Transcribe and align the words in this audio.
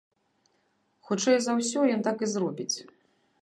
Хутчэй 1.09 1.37
за 1.47 1.51
ўсё, 1.59 1.79
ён 1.97 2.01
так 2.09 2.17
і 2.25 2.31
зробіць. 2.33 2.73